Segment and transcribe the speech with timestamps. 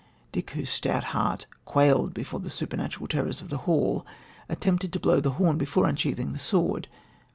[0.31, 4.03] Dick, whose stout heart quailed before the supernatural terrors of the hall,
[4.49, 6.87] attempted to blow the horn before unsheathing the sword.